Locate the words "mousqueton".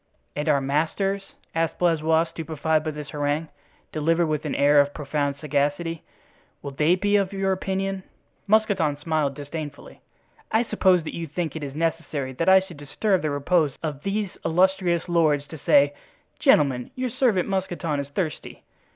8.47-8.97, 17.47-17.99